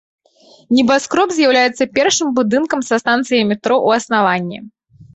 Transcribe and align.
Небаскроб 0.77 1.29
з'яўляецца 1.35 1.87
першым 1.99 2.33
будынкам 2.41 2.79
са 2.91 2.95
станцыяй 3.05 3.43
метро 3.55 3.75
ў 3.85 4.05
аснаванні. 4.05 4.57